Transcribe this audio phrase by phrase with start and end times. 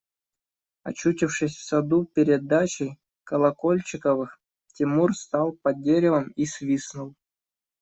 [0.81, 4.39] Очутившись в саду перед дачей Колокольчиковых,
[4.73, 7.13] Тимур стал под деревом и свистнул.